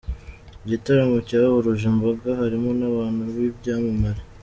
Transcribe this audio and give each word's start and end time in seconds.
Igitaramo 0.65 1.17
cyahuruje 1.27 1.85
imbaga 1.93 2.29
harimo 2.39 2.69
n'abantu 2.79 3.21
b'ibyamamare. 3.33 4.21